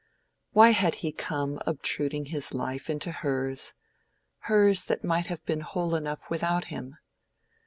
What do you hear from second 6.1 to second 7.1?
without him?